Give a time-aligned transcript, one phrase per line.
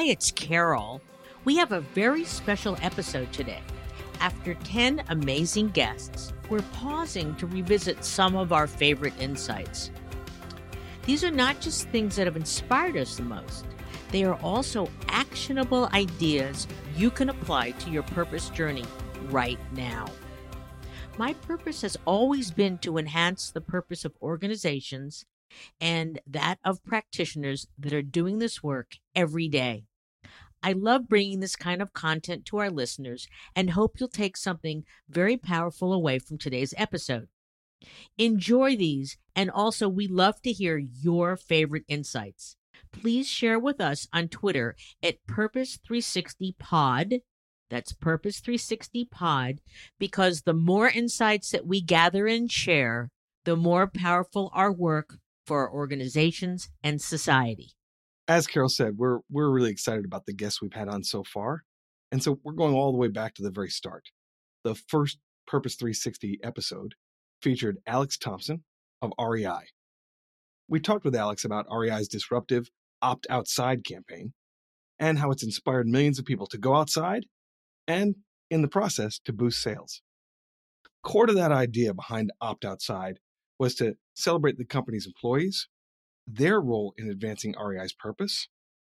[0.00, 1.02] Hi, it's Carol.
[1.44, 3.60] We have a very special episode today.
[4.18, 9.90] After 10 amazing guests, we're pausing to revisit some of our favorite insights.
[11.04, 13.66] These are not just things that have inspired us the most,
[14.10, 16.66] they are also actionable ideas
[16.96, 18.86] you can apply to your purpose journey
[19.28, 20.06] right now.
[21.18, 25.26] My purpose has always been to enhance the purpose of organizations
[25.78, 29.84] and that of practitioners that are doing this work every day.
[30.62, 34.84] I love bringing this kind of content to our listeners and hope you'll take something
[35.08, 37.28] very powerful away from today's episode.
[38.18, 42.56] Enjoy these, and also we love to hear your favorite insights.
[42.92, 47.20] Please share with us on Twitter at Purpose360Pod.
[47.70, 49.58] That's Purpose360Pod,
[49.98, 53.10] because the more insights that we gather and share,
[53.44, 57.72] the more powerful our work for our organizations and society.
[58.30, 61.64] As Carol said, we're we're really excited about the guests we've had on so far.
[62.12, 64.04] And so we're going all the way back to the very start.
[64.62, 65.18] The first
[65.48, 66.94] Purpose 360 episode
[67.42, 68.62] featured Alex Thompson
[69.02, 69.66] of REI.
[70.68, 72.70] We talked with Alex about REI's disruptive
[73.02, 74.32] opt outside campaign
[75.00, 77.26] and how it's inspired millions of people to go outside
[77.88, 78.14] and,
[78.48, 80.02] in the process, to boost sales.
[81.02, 83.18] Core to that idea behind opt outside
[83.58, 85.66] was to celebrate the company's employees,
[86.34, 88.48] their role in advancing REI's purpose,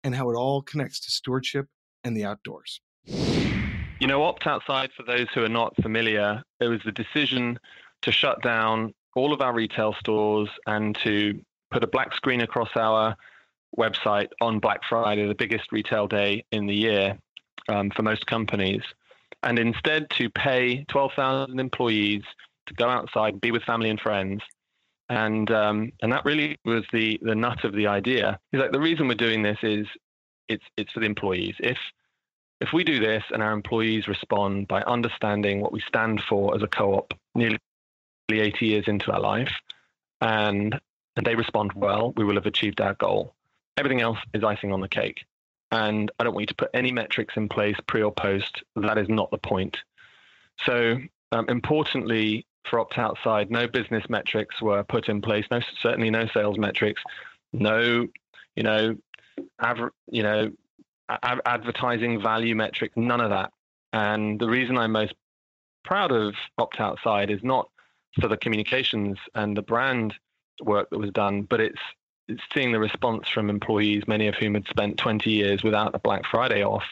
[0.03, 1.67] and how it all connects to stewardship
[2.05, 2.81] and the outdoors.
[3.07, 7.59] You know, Opt Outside, for those who are not familiar, it was the decision
[8.03, 11.41] to shut down all of our retail stores and to
[11.71, 13.17] put a black screen across our
[13.79, 17.19] website on Black Friday, the biggest retail day in the year
[17.69, 18.83] um, for most companies,
[19.43, 22.23] and instead to pay 12,000 employees
[22.67, 24.43] to go outside and be with family and friends
[25.09, 28.39] and um, and that really was the the nut of the idea.
[28.53, 29.87] Is like the reason we're doing this is
[30.49, 31.55] it's it's for the employees.
[31.61, 31.79] If
[32.61, 36.63] if we do this and our employees respond by understanding what we stand for as
[36.63, 37.59] a co-op, nearly
[38.31, 39.53] 80 years into our life,
[40.21, 40.81] and
[41.17, 43.35] and they respond well, we will have achieved our goal.
[43.77, 45.25] Everything else is icing on the cake.
[45.71, 48.63] And I don't want you to put any metrics in place pre or post.
[48.77, 49.77] That is not the point.
[50.65, 50.99] So
[51.33, 55.45] um, importantly, opt outside, no business metrics were put in place.
[55.51, 57.03] No, certainly no sales metrics.
[57.53, 58.07] No,
[58.57, 58.97] you know,
[60.11, 60.51] you know,
[61.09, 62.97] a- advertising value metrics.
[62.97, 63.53] None of that.
[63.93, 65.15] And the reason I'm most
[65.85, 67.69] proud of opt outside is not
[68.21, 70.15] for the communications and the brand
[70.63, 71.81] work that was done, but it's
[72.53, 76.23] seeing the response from employees, many of whom had spent 20 years without a Black
[76.31, 76.85] Friday off.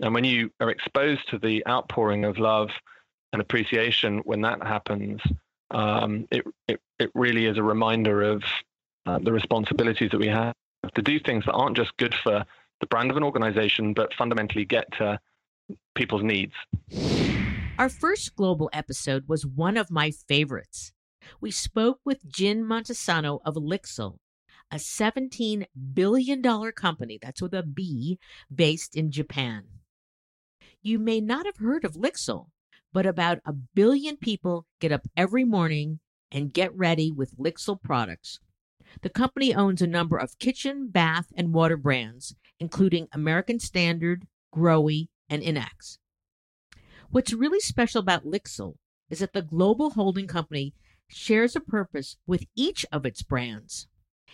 [0.00, 2.70] And when you are exposed to the outpouring of love
[3.34, 5.20] and appreciation when that happens,
[5.72, 8.44] um, it, it, it really is a reminder of
[9.06, 10.54] uh, the responsibilities that we have
[10.94, 12.44] to do things that aren't just good for
[12.78, 15.18] the brand of an organization, but fundamentally get to
[15.96, 16.52] people's needs.
[17.76, 20.92] Our first global episode was one of my favorites.
[21.40, 24.18] We spoke with Jin Montesano of Lixil,
[24.70, 26.40] a $17 billion
[26.72, 28.20] company, that's with a B,
[28.54, 29.64] based in Japan.
[30.82, 32.50] You may not have heard of Lixil,
[32.94, 35.98] but about a billion people get up every morning
[36.30, 38.38] and get ready with Lixil products.
[39.02, 45.08] The company owns a number of kitchen, bath, and water brands, including American Standard, Grohe,
[45.28, 45.98] and Inax.
[47.10, 48.74] What's really special about Lixil
[49.10, 50.72] is that the global holding company
[51.08, 53.88] shares a purpose with each of its brands.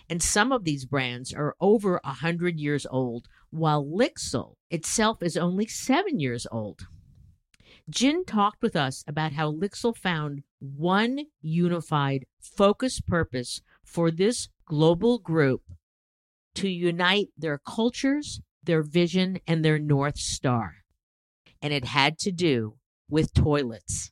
[0.09, 5.37] And some of these brands are over a 100 years old, while Lixil itself is
[5.39, 6.87] only seven years old.
[7.91, 15.19] Jin talked with us about how Lixil found one unified, focused purpose for this global
[15.19, 15.63] group
[16.55, 20.77] to unite their cultures, their vision, and their North Star.
[21.63, 22.77] and it had to do
[23.11, 24.11] with toilets.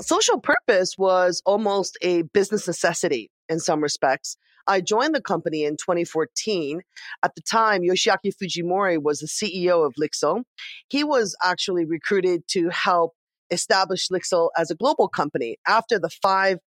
[0.00, 4.36] Social purpose was almost a business necessity in some respects.
[4.66, 6.80] I joined the company in 2014.
[7.22, 10.44] At the time, Yoshiaki Fujimori was the CEO of Lixil.
[10.88, 13.14] He was actually recruited to help
[13.50, 16.58] establish Lixil as a global company after the five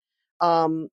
[0.42, 0.90] um,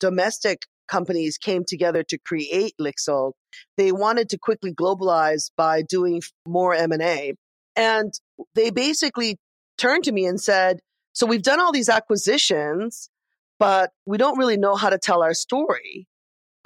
[0.00, 3.32] domestic companies came together to create Lixil.
[3.76, 7.34] They wanted to quickly globalize by doing more M&A.
[7.76, 8.12] And
[8.54, 9.36] they basically
[9.76, 10.80] turned to me and said,
[11.12, 13.10] so we've done all these acquisitions,
[13.58, 16.07] but we don't really know how to tell our story.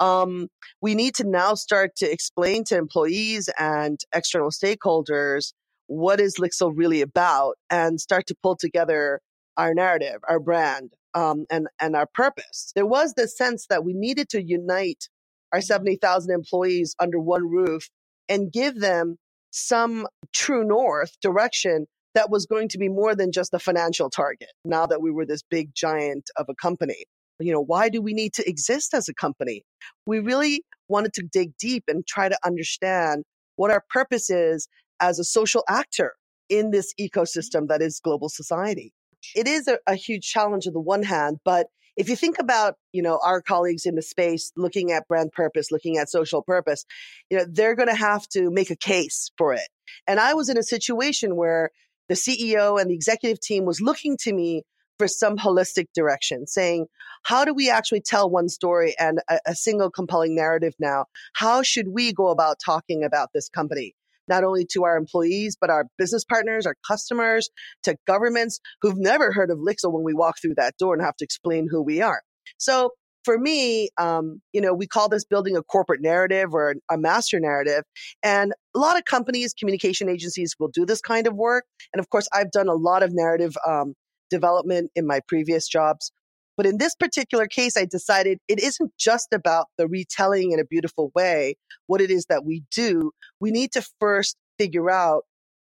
[0.03, 0.49] Um,
[0.81, 5.53] we need to now start to explain to employees and external stakeholders
[5.87, 9.21] what is Lixil really about and start to pull together
[9.55, 12.73] our narrative, our brand, um, and, and our purpose.
[12.75, 15.07] There was this sense that we needed to unite
[15.53, 17.87] our 70,000 employees under one roof
[18.27, 19.17] and give them
[19.51, 24.49] some true north direction that was going to be more than just a financial target
[24.65, 27.05] now that we were this big giant of a company.
[27.39, 29.63] You know, why do we need to exist as a company?
[30.05, 33.23] We really wanted to dig deep and try to understand
[33.55, 34.67] what our purpose is
[34.99, 36.13] as a social actor
[36.49, 37.19] in this mm-hmm.
[37.19, 38.93] ecosystem that is global society.
[39.35, 42.75] It is a, a huge challenge on the one hand, but if you think about
[42.91, 46.85] you know our colleagues in the space looking at brand purpose looking at social purpose
[47.29, 49.67] you know they're going to have to make a case for it
[50.07, 51.69] and i was in a situation where
[52.09, 54.63] the ceo and the executive team was looking to me
[54.97, 56.85] for some holistic direction saying
[57.23, 61.61] how do we actually tell one story and a, a single compelling narrative now how
[61.61, 63.95] should we go about talking about this company
[64.27, 67.49] not only to our employees, but our business partners, our customers,
[67.83, 71.17] to governments who've never heard of Lixil when we walk through that door and have
[71.17, 72.21] to explain who we are.
[72.57, 72.91] So
[73.23, 77.39] for me, um, you know, we call this building a corporate narrative or a master
[77.39, 77.83] narrative.
[78.21, 81.65] And a lot of companies, communication agencies will do this kind of work.
[81.93, 83.93] And of course, I've done a lot of narrative um,
[84.29, 86.11] development in my previous jobs.
[86.55, 90.65] But in this particular case, I decided it isn't just about the retelling in a
[90.65, 91.55] beautiful way,
[91.87, 93.11] what it is that we do.
[93.39, 95.23] We need to first figure out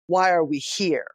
[0.07, 1.07] why are we here?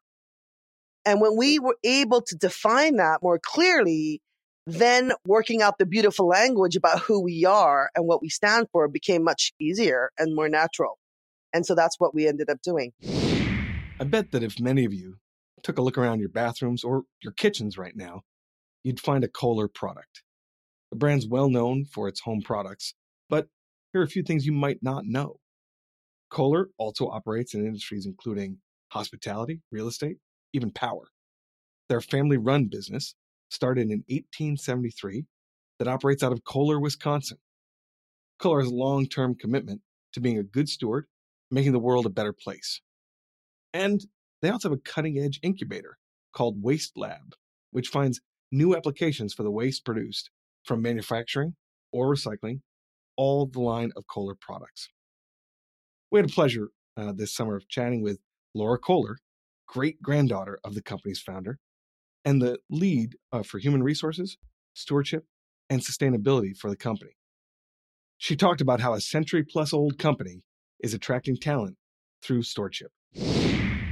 [1.04, 4.20] And when we were able to define that more clearly,
[4.66, 8.86] then working out the beautiful language about who we are and what we stand for
[8.88, 10.98] became much easier and more natural.
[11.52, 12.92] And so that's what we ended up doing.
[13.98, 15.16] I bet that if many of you
[15.62, 18.22] took a look around your bathrooms or your kitchens right now,
[18.82, 20.22] you'd find a Kohler product.
[20.90, 22.94] The brand's well known for its home products,
[23.28, 23.48] but
[23.92, 25.38] here are a few things you might not know.
[26.30, 28.58] Kohler also operates in industries including
[28.90, 30.16] hospitality, real estate,
[30.52, 31.08] even power.
[31.88, 33.14] Their family run business
[33.50, 35.26] started in 1873
[35.78, 37.38] that operates out of Kohler, Wisconsin.
[38.38, 39.80] Kohler has a long term commitment
[40.14, 41.06] to being a good steward,
[41.50, 42.80] making the world a better place.
[43.72, 44.00] And
[44.42, 45.96] they also have a cutting edge incubator
[46.34, 47.34] called Waste Lab,
[47.70, 50.30] which finds new applications for the waste produced
[50.64, 51.54] from manufacturing
[51.92, 52.60] or recycling,
[53.16, 54.88] all the line of Kohler products.
[56.10, 58.18] We had a pleasure uh, this summer of chatting with
[58.54, 59.18] Laura Kohler,
[59.66, 61.58] great granddaughter of the company's founder,
[62.24, 64.36] and the lead uh, for human resources,
[64.74, 65.24] stewardship,
[65.70, 67.12] and sustainability for the company.
[68.18, 70.42] She talked about how a century plus old company
[70.80, 71.76] is attracting talent
[72.22, 72.92] through stewardship.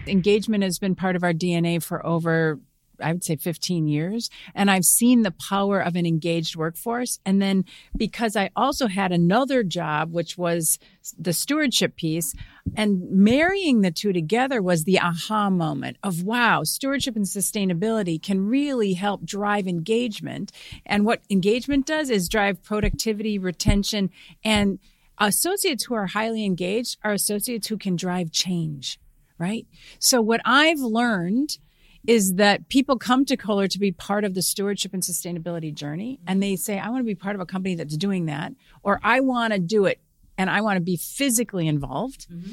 [0.07, 2.59] Engagement has been part of our DNA for over
[3.03, 4.31] I would say 15 years.
[4.55, 7.19] And I've seen the power of an engaged workforce.
[7.25, 7.65] And then
[7.97, 10.79] because I also had another job, which was
[11.19, 12.35] the stewardship piece,
[12.77, 18.47] and marrying the two together was the aha moment of wow, stewardship and sustainability can
[18.47, 20.53] really help drive engagement.
[20.87, 24.11] And what engagement does is drive productivity, retention,
[24.45, 24.79] and
[25.19, 28.99] associates who are highly engaged are associates who can drive change,
[29.41, 29.67] right?
[29.99, 31.59] So what I've learned
[32.07, 36.21] is that people come to Kohler to be part of the stewardship and sustainability journey.
[36.27, 39.01] And they say, I want to be part of a company that's doing that, or
[39.03, 40.01] I want to do it
[40.39, 42.27] and I want to be physically involved.
[42.31, 42.53] Mm-hmm.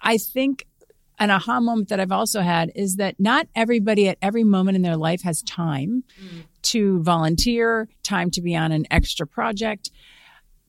[0.00, 0.66] I think
[1.18, 4.82] an aha moment that I've also had is that not everybody at every moment in
[4.82, 6.44] their life has time mm.
[6.62, 9.90] to volunteer, time to be on an extra project,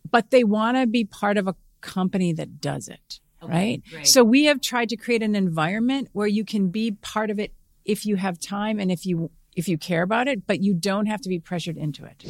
[0.10, 3.20] but they want to be part of a company that does it.
[3.42, 3.84] Okay, right?
[3.90, 4.08] Great.
[4.08, 7.54] So we have tried to create an environment where you can be part of it
[7.86, 11.08] if you have time and if you if you care about it, but you don't
[11.08, 12.24] have to be pressured into it.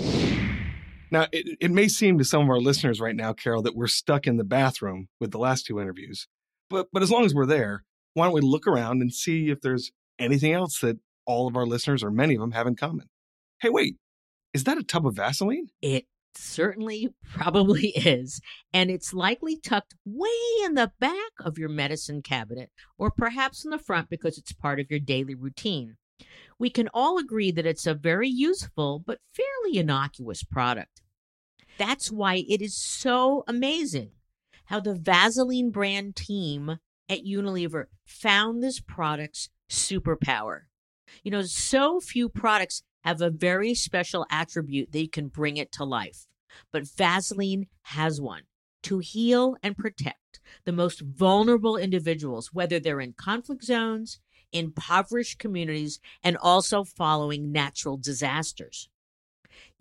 [1.11, 3.87] Now, it, it may seem to some of our listeners right now, Carol, that we're
[3.87, 6.27] stuck in the bathroom with the last two interviews.
[6.69, 7.83] But but as long as we're there,
[8.13, 11.65] why don't we look around and see if there's anything else that all of our
[11.65, 13.09] listeners or many of them have in common?
[13.61, 13.97] Hey, wait,
[14.53, 15.67] is that a tub of Vaseline?
[15.81, 16.05] It
[16.37, 18.41] certainly probably is,
[18.73, 20.29] and it's likely tucked way
[20.63, 24.79] in the back of your medicine cabinet or perhaps in the front because it's part
[24.79, 25.97] of your daily routine.
[26.59, 31.01] We can all agree that it's a very useful but fairly innocuous product.
[31.77, 34.11] That's why it is so amazing
[34.65, 36.79] how the Vaseline brand team
[37.09, 40.61] at Unilever found this product's superpower.
[41.23, 45.85] You know, so few products have a very special attribute that can bring it to
[45.85, 46.27] life.
[46.73, 48.43] But Vaseline has one
[48.83, 54.19] to heal and protect the most vulnerable individuals, whether they're in conflict zones,
[54.51, 58.89] impoverished communities, and also following natural disasters.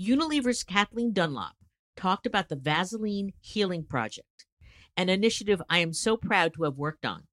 [0.00, 1.56] Unilever's Kathleen Dunlop
[1.96, 4.46] talked about the Vaseline Healing Project,
[4.96, 7.24] an initiative I am so proud to have worked on.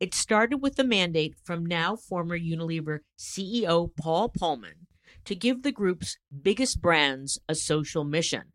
[0.00, 4.85] It started with the mandate from now former Unilever CEO Paul Polman
[5.26, 8.52] to give the group's biggest brands a social mission.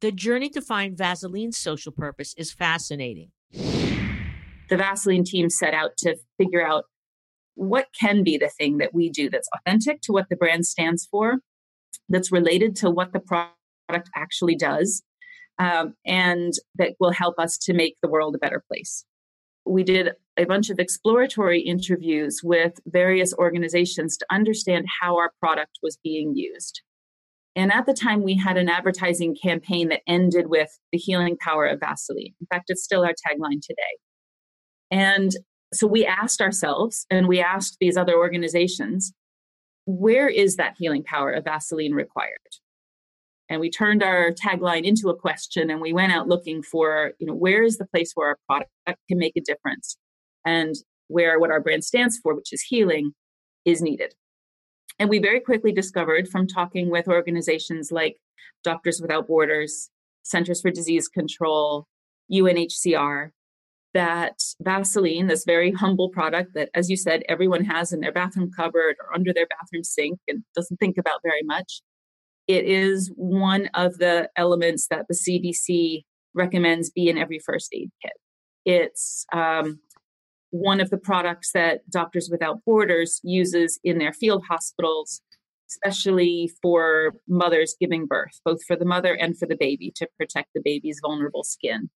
[0.00, 3.30] The journey to find Vaseline's social purpose is fascinating.
[3.52, 6.84] The Vaseline team set out to figure out
[7.54, 11.08] what can be the thing that we do that's authentic to what the brand stands
[11.10, 11.38] for,
[12.08, 15.02] that's related to what the product actually does,
[15.58, 19.04] um, and that will help us to make the world a better place
[19.70, 20.10] we did
[20.40, 26.34] a bunch of exploratory interviews with various organizations to understand how our product was being
[26.34, 26.80] used.
[27.54, 31.66] And at the time, we had an advertising campaign that ended with the healing power
[31.66, 32.32] of Vaseline.
[32.40, 33.98] In fact, it's still our tagline today.
[34.90, 35.32] And
[35.74, 39.12] so we asked ourselves and we asked these other organizations,
[39.84, 42.38] where is that healing power of Vaseline required?
[43.50, 47.26] and we turned our tagline into a question and we went out looking for you
[47.26, 48.70] know where is the place where our product
[49.08, 49.96] can make a difference
[50.44, 50.74] and
[51.08, 53.12] where what our brand stands for which is healing
[53.64, 54.14] is needed
[54.98, 58.16] and we very quickly discovered from talking with organizations like
[58.64, 59.90] doctors without borders
[60.22, 61.86] centers for disease control
[62.32, 63.30] unhcr
[63.92, 68.50] that vaseline this very humble product that as you said everyone has in their bathroom
[68.56, 71.82] cupboard or under their bathroom sink and doesn't think about very much
[72.50, 76.02] it is one of the elements that the CDC
[76.34, 78.12] recommends be in every first aid kit.
[78.64, 79.78] It's um,
[80.50, 85.22] one of the products that Doctors Without Borders uses in their field hospitals,
[85.70, 90.50] especially for mothers giving birth, both for the mother and for the baby to protect
[90.54, 91.88] the baby's vulnerable skin.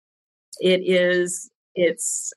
[0.61, 2.33] It is, it's,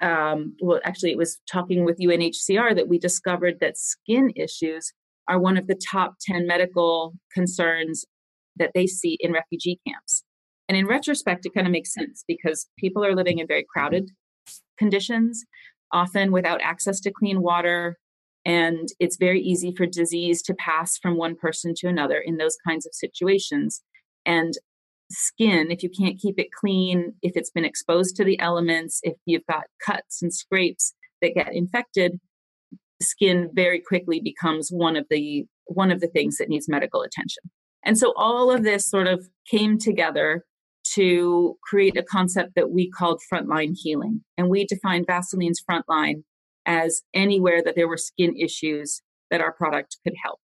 [0.00, 4.92] um, well, actually, it was talking with UNHCR that we discovered that skin issues
[5.28, 8.04] are one of the top 10 medical concerns
[8.56, 10.24] that they see in refugee camps.
[10.68, 14.10] And in retrospect, it kind of makes sense because people are living in very crowded
[14.80, 15.44] conditions,
[15.92, 17.98] often without access to clean water.
[18.44, 22.56] And it's very easy for disease to pass from one person to another in those
[22.66, 23.82] kinds of situations.
[24.24, 24.54] And
[25.10, 29.14] skin, if you can't keep it clean, if it's been exposed to the elements, if
[29.26, 32.18] you've got cuts and scrapes that get infected,
[33.02, 37.42] skin very quickly becomes one of the one of the things that needs medical attention.
[37.84, 40.44] And so all of this sort of came together
[40.94, 44.24] to create a concept that we called frontline healing.
[44.36, 46.24] And we defined Vaseline's frontline
[46.66, 50.40] as anywhere that there were skin issues that our product could help.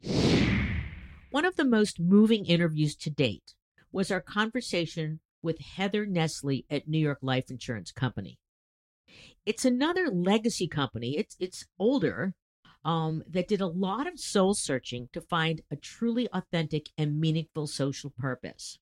[1.31, 3.55] One of the most moving interviews to date
[3.91, 8.37] was our conversation with Heather Nesle at New York Life Insurance Company.
[9.45, 11.17] It's another legacy company.
[11.17, 12.33] It's it's older,
[12.85, 17.67] um, that did a lot of soul searching to find a truly authentic and meaningful
[17.67, 18.79] social purpose.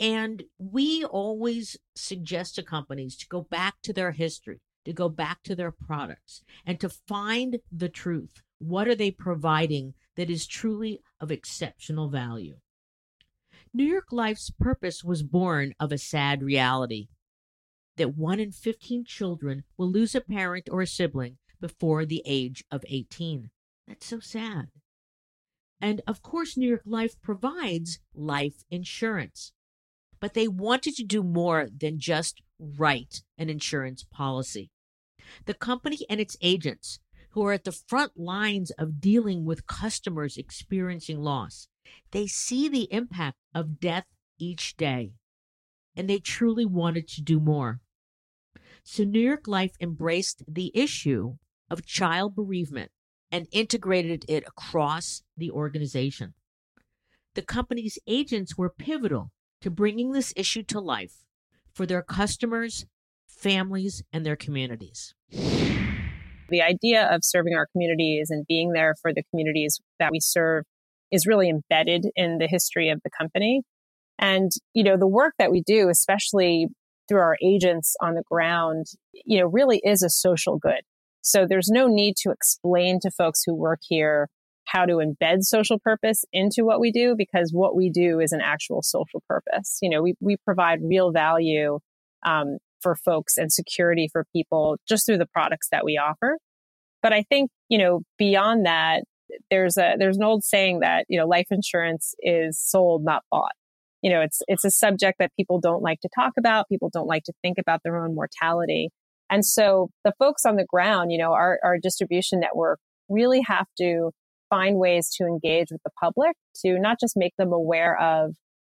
[0.00, 5.42] And we always suggest to companies to go back to their history, to go back
[5.44, 8.42] to their products, and to find the truth.
[8.58, 12.56] What are they providing that is truly of exceptional value?
[13.74, 17.08] New York Life's purpose was born of a sad reality
[17.96, 22.64] that one in 15 children will lose a parent or a sibling before the age
[22.70, 23.50] of 18.
[23.86, 24.68] That's so sad.
[25.80, 29.52] And of course, New York Life provides life insurance,
[30.20, 34.70] but they wanted to do more than just write an insurance policy.
[35.44, 40.36] The company and its agents, who are at the front lines of dealing with customers
[40.36, 41.68] experiencing loss,
[42.10, 44.06] they see the impact of death
[44.38, 45.12] each day,
[45.94, 47.80] and they truly wanted to do more.
[48.82, 51.36] So New York Life embraced the issue
[51.70, 52.90] of child bereavement
[53.30, 56.34] and integrated it across the organization.
[57.34, 61.24] The company's agents were pivotal to bringing this issue to life
[61.72, 62.86] for their customers,
[63.26, 65.14] families, and their communities.
[65.30, 70.64] The idea of serving our communities and being there for the communities that we serve
[71.10, 73.62] is really embedded in the history of the company.
[74.18, 76.68] And, you know, the work that we do, especially
[77.08, 80.82] through our agents on the ground, you know, really is a social good.
[81.20, 84.28] So there's no need to explain to folks who work here
[84.68, 88.40] how to embed social purpose into what we do because what we do is an
[88.42, 89.78] actual social purpose.
[89.80, 91.78] You know, we, we provide real value
[92.24, 96.38] um, for folks and security for people just through the products that we offer.
[97.02, 99.04] But I think, you know, beyond that,
[99.50, 103.52] there's a there's an old saying that, you know, life insurance is sold, not bought.
[104.02, 107.06] You know, it's it's a subject that people don't like to talk about, people don't
[107.06, 108.90] like to think about their own mortality.
[109.30, 113.66] And so the folks on the ground, you know, our, our distribution network really have
[113.78, 114.10] to
[114.50, 118.34] find ways to engage with the public to not just make them aware of,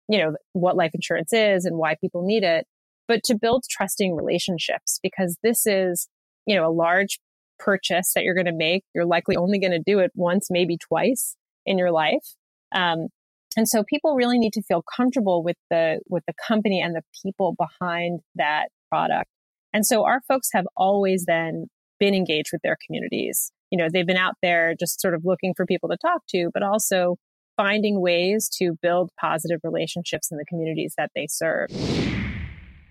[0.08, 2.66] you know, what life insurance is and why people need it,
[3.06, 6.08] but to build trusting relationships because this is,
[6.46, 7.18] you know, a large
[7.58, 8.84] purchase that you're going to make.
[8.94, 12.34] You're likely only going to do it once, maybe twice in your life.
[12.75, 13.08] Um,
[13.56, 17.02] and so people really need to feel comfortable with the, with the company and the
[17.22, 19.30] people behind that product.
[19.72, 21.66] And so our folks have always then
[21.99, 25.55] been engaged with their communities you know, they've been out there just sort of looking
[25.55, 27.17] for people to talk to, but also
[27.57, 31.69] finding ways to build positive relationships in the communities that they serve.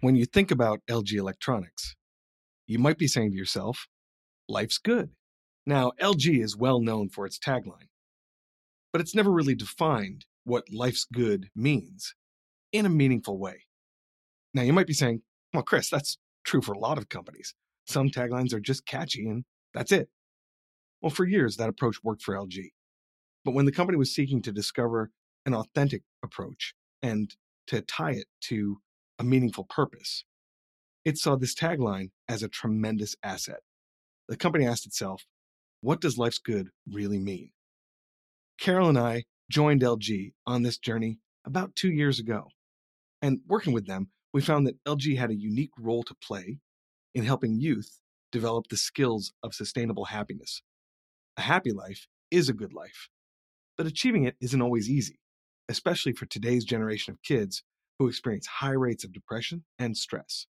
[0.01, 1.95] When you think about LG Electronics,
[2.67, 3.87] you might be saying to yourself,
[4.47, 5.11] life's good.
[5.65, 7.89] Now, LG is well known for its tagline,
[8.91, 12.13] but it's never really defined what life's good means
[12.71, 13.63] in a meaningful way.
[14.53, 15.21] Now, you might be saying,
[15.53, 17.53] well, Chris, that's true for a lot of companies.
[17.87, 20.09] Some taglines are just catchy and that's it.
[21.01, 22.71] Well, for years, that approach worked for LG.
[23.45, 25.11] But when the company was seeking to discover
[25.45, 27.33] an authentic approach and
[27.67, 28.79] to tie it to
[29.19, 30.25] a meaningful purpose,
[31.05, 33.61] it saw this tagline as a tremendous asset.
[34.27, 35.25] The company asked itself,
[35.81, 37.51] what does life's good really mean?
[38.59, 42.49] Carol and I joined LG on this journey about two years ago.
[43.21, 46.59] And working with them, we found that LG had a unique role to play
[47.17, 47.99] in helping youth
[48.31, 50.61] develop the skills of sustainable happiness
[51.37, 53.09] a happy life is a good life,
[53.77, 55.19] but achieving it isn't always easy,
[55.69, 57.63] especially for today's generation of kids
[57.99, 60.47] who experience high rates of depression and stress.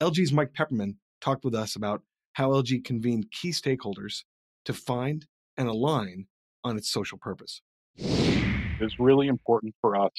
[0.00, 2.02] LG's Mike Pepperman talked with us about
[2.34, 4.22] how LG convened key stakeholders
[4.64, 6.26] to find and align
[6.62, 7.60] on its social purpose.
[7.96, 10.12] It's really important for us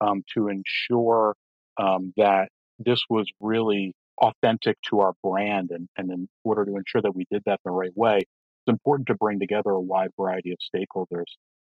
[0.00, 1.34] um, to ensure
[1.78, 7.02] um, that this was really authentic to our brand and, and in order to ensure
[7.02, 10.52] that we did that the right way, it's important to bring together a wide variety
[10.52, 11.24] of stakeholders.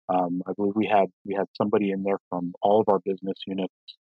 [0.09, 3.37] Um, I believe we had we had somebody in there from all of our business
[3.45, 3.73] units,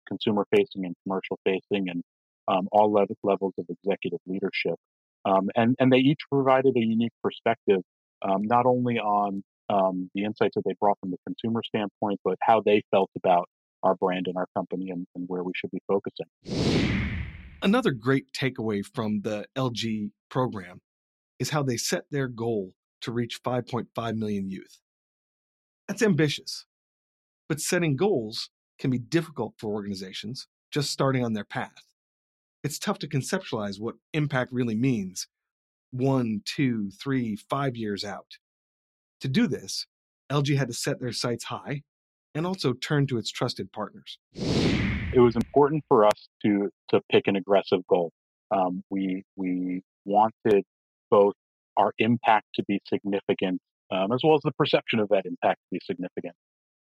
[0.07, 2.03] consumer facing and commercial facing, and
[2.47, 4.75] um, all levels of executive leadership.
[5.25, 7.81] Um, and and they each provided a unique perspective,
[8.21, 12.37] um, not only on um, the insights that they brought from the consumer standpoint, but
[12.41, 13.47] how they felt about
[13.83, 16.96] our brand and our company and, and where we should be focusing.
[17.63, 20.82] Another great takeaway from the LG program
[21.39, 24.80] is how they set their goal to reach 5.5 million youth.
[25.88, 26.65] That's ambitious,
[27.50, 31.84] but setting goals can be difficult for organizations just starting on their path.
[32.63, 35.28] It's tough to conceptualize what impact really means
[35.91, 38.38] one, two, three, five years out.
[39.22, 39.88] To do this,
[40.30, 41.84] LG had to set their sights high
[42.36, 44.20] and also turn to its trusted partners.
[45.13, 48.12] It was important for us to to pick an aggressive goal.
[48.52, 50.63] Um, we we wanted
[51.10, 51.34] both
[51.78, 55.67] our impact to be significant, um, as well as the perception of that impact to
[55.72, 56.36] be significant.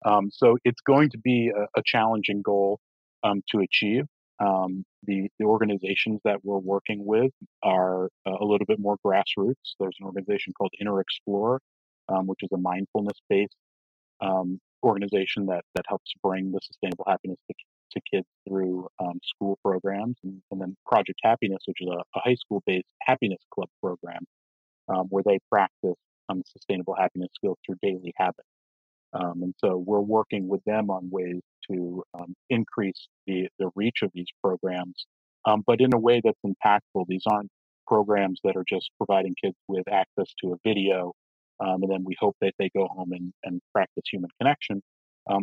[0.04, 2.78] Um, so it's going to be a, a challenging goal
[3.22, 4.04] um, to achieve.
[4.40, 7.30] Um, the, the organizations that we're working with
[7.62, 9.54] are uh, a little bit more grassroots.
[9.78, 11.60] There's an organization called Inner Explorer,
[12.08, 13.56] um, which is a mindfulness-based
[14.20, 17.38] um, organization that that helps bring the sustainable happiness
[17.94, 22.20] to, kids through um, school programs, and, and, then Project Happiness, which is a, a
[22.24, 24.24] high school-based happiness club program
[24.88, 25.96] um, where they practice
[26.28, 28.48] um, sustainable happiness skills through daily habits.
[29.12, 33.98] Um, and so we're working with them on ways to um, increase the, the reach
[34.02, 35.06] of these programs,
[35.46, 37.06] um, but in a way that's impactful.
[37.08, 37.50] These aren't
[37.86, 41.12] programs that are just providing kids with access to a video,
[41.60, 44.82] and then we hope that they go home and, and practice human connection.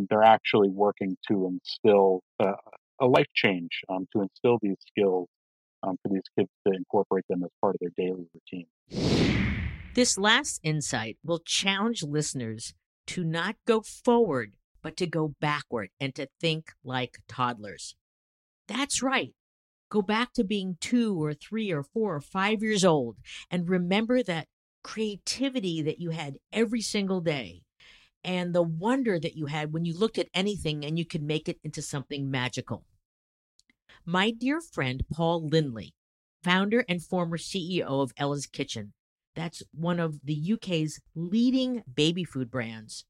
[0.10, 2.54] They're actually working to instill uh,
[3.00, 5.28] a life change, to instill these skills
[5.84, 8.67] um, for these kids to incorporate them as part of their daily routine.
[9.94, 12.74] This last insight will challenge listeners
[13.08, 17.96] to not go forward, but to go backward and to think like toddlers.
[18.67, 19.34] That's right.
[19.89, 23.17] Go back to being two or three or four or five years old
[23.50, 24.48] and remember that
[24.84, 27.63] creativity that you had every single day
[28.24, 31.50] and the wonder that you had when you looked at anything and you could make
[31.50, 32.86] it into something magical.
[34.06, 35.94] My dear friend Paul Lindley,
[36.44, 38.94] founder and former CEO of Ella's Kitchen,
[39.36, 43.06] that's one of the UK's leading baby food brands,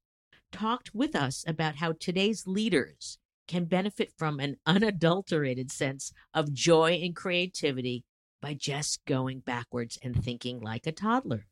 [0.52, 7.00] talked with us about how today's leaders can benefit from an unadulterated sense of joy
[7.02, 8.04] and creativity
[8.40, 11.46] by just going backwards and thinking like a toddler.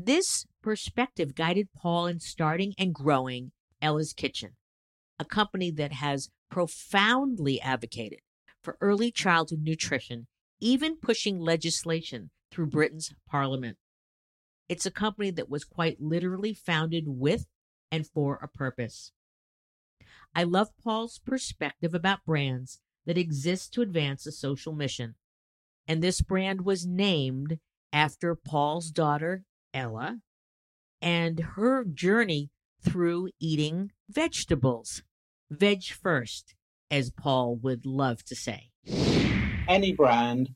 [0.00, 3.50] This perspective guided Paul in starting and growing
[3.82, 4.52] Ella's Kitchen,
[5.18, 8.20] a company that has profoundly advocated
[8.62, 10.28] for early childhood nutrition,
[10.60, 13.76] even pushing legislation through Britain's parliament.
[14.68, 17.46] It's a company that was quite literally founded with
[17.90, 19.10] and for a purpose.
[20.32, 25.16] I love Paul's perspective about brands that exist to advance a social mission.
[25.88, 27.58] And this brand was named
[27.92, 29.42] after Paul's daughter,
[29.78, 30.18] Ella,
[31.00, 32.50] and her journey
[32.82, 35.02] through eating vegetables.
[35.50, 36.56] Veg first,
[36.90, 38.70] as Paul would love to say.
[39.68, 40.50] Any brand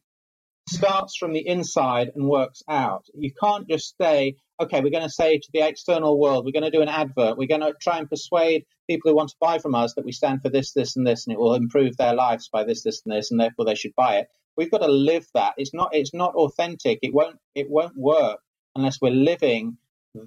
[0.68, 3.06] starts from the inside and works out.
[3.14, 6.70] You can't just say, okay, we're going to say to the external world, we're going
[6.70, 9.58] to do an advert, we're going to try and persuade people who want to buy
[9.58, 12.14] from us that we stand for this, this, and this, and it will improve their
[12.14, 14.26] lives by this, this, and this, and therefore they should buy it.
[14.56, 15.54] We've got to live that.
[15.56, 15.94] It's not.
[15.94, 16.98] It's not authentic.
[17.00, 17.38] It won't.
[17.54, 18.40] It won't work
[18.74, 19.76] unless we're living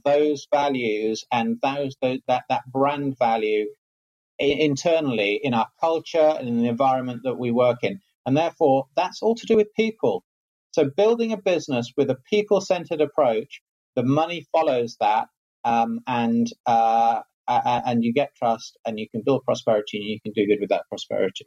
[0.03, 3.67] those values and those, those that that brand value
[4.39, 7.99] internally in our culture and in the environment that we work in.
[8.25, 10.23] And therefore, that's all to do with people.
[10.71, 13.61] So, building a business with a people centered approach,
[13.95, 15.27] the money follows that,
[15.63, 20.33] um, and uh, and you get trust, and you can build prosperity, and you can
[20.33, 21.45] do good with that prosperity.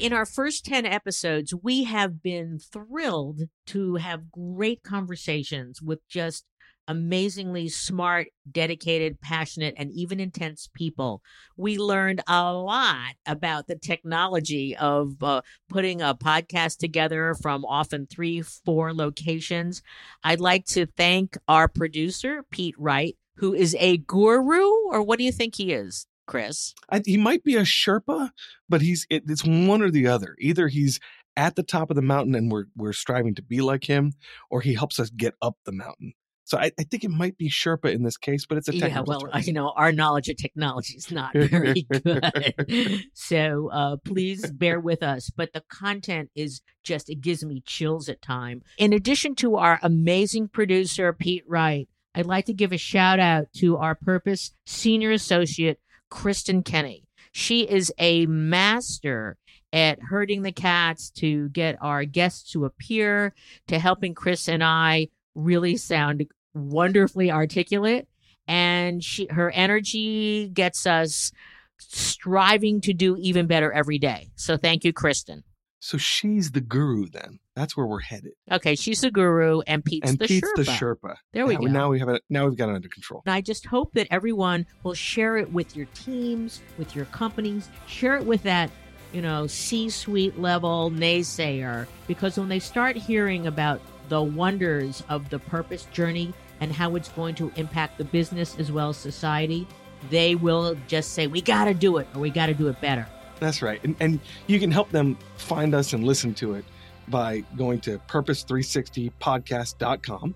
[0.00, 6.44] In our first 10 episodes, we have been thrilled to have great conversations with just
[6.88, 11.22] amazingly smart, dedicated, passionate, and even intense people.
[11.56, 18.06] We learned a lot about the technology of uh, putting a podcast together from often
[18.06, 19.80] three, four locations.
[20.22, 25.24] I'd like to thank our producer, Pete Wright, who is a guru, or what do
[25.24, 26.06] you think he is?
[26.26, 28.30] Chris, I, he might be a Sherpa,
[28.68, 30.36] but he's it, it's one or the other.
[30.38, 31.00] Either he's
[31.36, 34.12] at the top of the mountain and we're we're striving to be like him,
[34.50, 36.14] or he helps us get up the mountain.
[36.46, 39.02] So I, I, think it might be Sherpa in this case, but it's a yeah.
[39.06, 44.78] Well, you know, our knowledge of technology is not very good, so uh, please bear
[44.78, 45.30] with us.
[45.34, 48.62] But the content is just it gives me chills at time.
[48.76, 53.46] In addition to our amazing producer Pete Wright, I'd like to give a shout out
[53.56, 55.78] to our Purpose Senior Associate
[56.10, 57.04] Kristen Kenny.
[57.32, 59.36] She is a master
[59.72, 63.34] at herding the cats to get our guests to appear,
[63.66, 68.06] to helping Chris and I really sound wonderfully articulate
[68.46, 71.32] and she her energy gets us
[71.78, 74.30] striving to do even better every day.
[74.36, 75.44] So thank you Kristen.
[75.80, 77.40] So she's the guru then.
[77.56, 78.32] That's where we're headed.
[78.50, 80.56] Okay, she's the guru and Pete's and the Pete's Sherpa.
[80.56, 81.16] the Sherpa.
[81.32, 81.66] There we now, go.
[81.66, 83.22] Now we have it now we've got it under control.
[83.26, 87.68] And I just hope that everyone will share it with your teams, with your companies,
[87.86, 88.70] share it with that
[89.14, 95.30] you know, C suite level naysayer because when they start hearing about the wonders of
[95.30, 99.68] the purpose journey and how it's going to impact the business as well as society,
[100.10, 102.80] they will just say, we got to do it or we got to do it
[102.80, 103.06] better.
[103.38, 103.80] That's right.
[103.84, 106.64] And, and you can help them find us and listen to it
[107.08, 110.34] by going to purpose360podcast.com,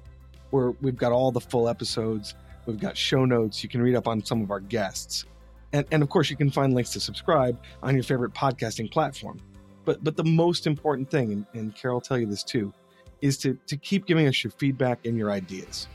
[0.50, 2.35] where we've got all the full episodes.
[2.66, 3.62] We've got show notes.
[3.62, 5.26] You can read up on some of our guests.
[5.72, 9.40] And, and of course, you can find links to subscribe on your favorite podcasting platform.
[9.85, 12.72] But, but the most important thing, and, and Carol will tell you this too,
[13.20, 15.88] is to, to keep giving us your feedback and your ideas.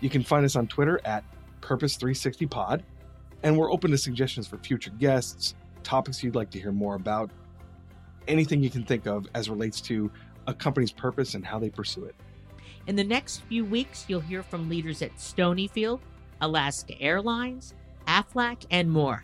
[0.00, 1.24] You can find us on Twitter at
[1.60, 2.82] Purpose360Pod,
[3.42, 7.30] and we're open to suggestions for future guests, topics you'd like to hear more about,
[8.30, 10.10] anything you can think of as relates to
[10.46, 12.14] a company's purpose and how they pursue it.
[12.86, 16.00] In the next few weeks, you'll hear from leaders at Stonyfield,
[16.40, 17.74] Alaska Airlines,
[18.06, 19.22] AFLAC, and more.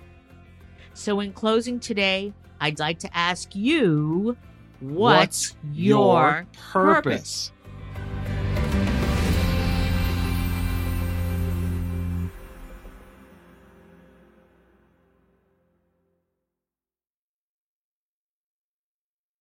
[0.92, 4.36] So, in closing today, I'd like to ask you
[4.80, 7.02] what's, what's your, your purpose?
[7.02, 7.52] purpose?